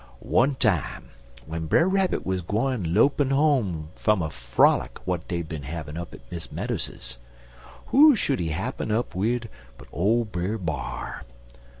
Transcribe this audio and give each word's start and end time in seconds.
"One 0.33 0.55
time 0.55 1.11
when 1.45 1.67
Brer 1.67 1.87
Rabbit 1.87 2.25
wuz 2.25 2.39
gwine 2.41 2.91
lopin' 2.91 3.29
home 3.29 3.89
fum 3.93 4.23
a 4.23 4.31
frolic 4.31 4.95
w'at 5.05 5.27
dey 5.27 5.43
bin 5.43 5.61
havin' 5.61 5.95
up 5.95 6.11
at 6.15 6.31
Miss 6.31 6.51
Meadows's, 6.51 7.19
who 7.85 8.15
should 8.15 8.39
he 8.39 8.49
happin 8.49 8.91
up 8.91 9.13
wid 9.13 9.47
but 9.77 9.87
ole 9.93 10.25
Brer 10.25 10.57
B'ar. 10.57 11.23